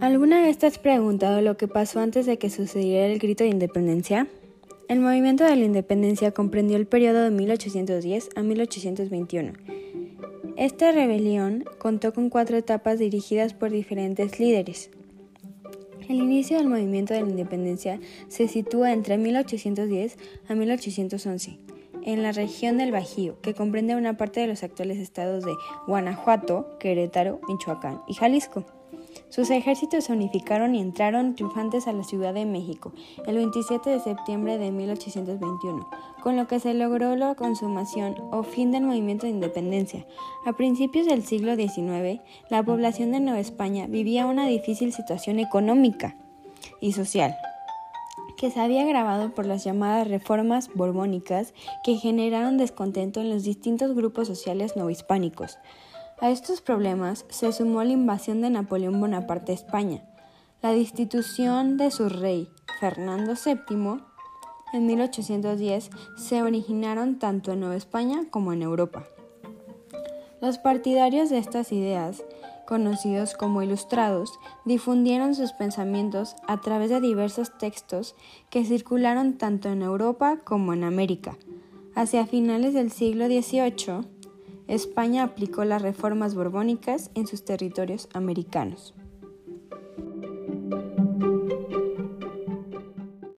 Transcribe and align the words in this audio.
¿Alguna 0.00 0.40
vez 0.40 0.56
te 0.56 0.66
has 0.66 0.78
preguntado 0.78 1.42
lo 1.42 1.58
que 1.58 1.68
pasó 1.68 2.00
antes 2.00 2.24
de 2.24 2.38
que 2.38 2.48
sucediera 2.48 3.04
el 3.04 3.18
grito 3.18 3.44
de 3.44 3.50
independencia? 3.50 4.28
El 4.88 5.00
movimiento 5.00 5.44
de 5.44 5.54
la 5.54 5.64
independencia 5.66 6.32
comprendió 6.32 6.78
el 6.78 6.86
periodo 6.86 7.22
de 7.24 7.30
1810 7.30 8.30
a 8.34 8.42
1821. 8.42 9.52
Esta 10.56 10.90
rebelión 10.92 11.64
contó 11.78 12.14
con 12.14 12.30
cuatro 12.30 12.56
etapas 12.56 12.98
dirigidas 12.98 13.52
por 13.52 13.70
diferentes 13.70 14.40
líderes. 14.40 14.88
El 16.08 16.16
inicio 16.16 16.56
del 16.56 16.68
movimiento 16.68 17.12
de 17.12 17.20
la 17.20 17.28
independencia 17.28 18.00
se 18.28 18.48
sitúa 18.48 18.94
entre 18.94 19.18
1810 19.18 20.16
a 20.48 20.54
1811 20.54 21.58
en 22.04 22.22
la 22.22 22.32
región 22.32 22.78
del 22.78 22.90
Bajío, 22.90 23.38
que 23.42 23.52
comprende 23.52 23.96
una 23.96 24.16
parte 24.16 24.40
de 24.40 24.46
los 24.46 24.62
actuales 24.62 24.96
estados 24.96 25.44
de 25.44 25.52
Guanajuato, 25.86 26.78
Querétaro, 26.78 27.38
Michoacán 27.46 28.00
y 28.08 28.14
Jalisco. 28.14 28.64
Sus 29.30 29.50
ejércitos 29.50 30.04
se 30.04 30.12
unificaron 30.12 30.74
y 30.74 30.80
entraron 30.80 31.36
triunfantes 31.36 31.86
a 31.86 31.92
la 31.92 32.02
Ciudad 32.02 32.34
de 32.34 32.46
México 32.46 32.92
el 33.28 33.36
27 33.36 33.88
de 33.88 34.00
septiembre 34.00 34.58
de 34.58 34.72
1821, 34.72 35.88
con 36.20 36.36
lo 36.36 36.48
que 36.48 36.58
se 36.58 36.74
logró 36.74 37.14
la 37.14 37.36
consumación 37.36 38.16
o 38.32 38.42
fin 38.42 38.72
del 38.72 38.82
movimiento 38.82 39.26
de 39.26 39.32
independencia. 39.32 40.04
A 40.44 40.54
principios 40.54 41.06
del 41.06 41.24
siglo 41.24 41.54
XIX, 41.54 42.20
la 42.50 42.64
población 42.64 43.12
de 43.12 43.20
Nueva 43.20 43.38
España 43.38 43.86
vivía 43.86 44.26
una 44.26 44.48
difícil 44.48 44.92
situación 44.92 45.38
económica 45.38 46.16
y 46.80 46.92
social 46.92 47.36
que 48.36 48.50
se 48.50 48.58
había 48.58 48.82
agravado 48.82 49.32
por 49.34 49.44
las 49.44 49.64
llamadas 49.64 50.08
reformas 50.08 50.70
borbónicas 50.74 51.52
que 51.84 51.96
generaron 51.96 52.56
descontento 52.56 53.20
en 53.20 53.28
los 53.28 53.44
distintos 53.44 53.94
grupos 53.94 54.28
sociales 54.28 54.76
novohispánicos. 54.76 55.58
A 56.20 56.30
estos 56.30 56.60
problemas 56.60 57.24
se 57.30 57.50
sumó 57.52 57.82
la 57.82 57.92
invasión 57.92 58.42
de 58.42 58.50
Napoleón 58.50 59.00
Bonaparte 59.00 59.52
a 59.52 59.54
España, 59.54 60.04
la 60.62 60.72
destitución 60.72 61.78
de 61.78 61.90
su 61.90 62.10
rey, 62.10 62.50
Fernando 62.78 63.32
VII, 63.32 64.02
en 64.74 64.86
1810 64.86 65.90
se 66.16 66.42
originaron 66.42 67.18
tanto 67.18 67.52
en 67.52 67.60
Nueva 67.60 67.76
España 67.76 68.26
como 68.30 68.52
en 68.52 68.60
Europa. 68.60 69.06
Los 70.42 70.58
partidarios 70.58 71.30
de 71.30 71.38
estas 71.38 71.72
ideas, 71.72 72.22
conocidos 72.66 73.34
como 73.34 73.62
ilustrados, 73.62 74.38
difundieron 74.66 75.34
sus 75.34 75.52
pensamientos 75.52 76.36
a 76.46 76.60
través 76.60 76.90
de 76.90 77.00
diversos 77.00 77.56
textos 77.56 78.14
que 78.50 78.66
circularon 78.66 79.38
tanto 79.38 79.70
en 79.70 79.80
Europa 79.80 80.38
como 80.44 80.74
en 80.74 80.84
América. 80.84 81.38
Hacia 81.94 82.26
finales 82.26 82.74
del 82.74 82.92
siglo 82.92 83.26
XVIII, 83.26 84.19
España 84.70 85.24
aplicó 85.24 85.64
las 85.64 85.82
reformas 85.82 86.36
borbónicas 86.36 87.10
en 87.16 87.26
sus 87.26 87.44
territorios 87.44 88.08
americanos. 88.12 88.94